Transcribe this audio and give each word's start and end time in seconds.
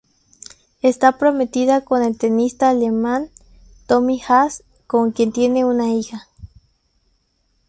Está 0.81 1.19
prometida 1.19 1.81
con 1.85 2.01
el 2.01 2.17
tenista 2.17 2.71
alemán 2.71 3.29
Tommy 3.85 4.19
Haas, 4.27 4.63
con 4.87 5.11
quien 5.11 5.31
tiene 5.31 5.63
una 5.63 5.89
hija. 5.93 6.27